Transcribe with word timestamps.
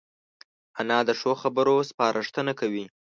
انا 0.79 0.99
د 1.07 1.09
ښو 1.19 1.31
خبرو 1.41 1.75
سپارښتنه 1.89 2.51
کوي 2.59 2.85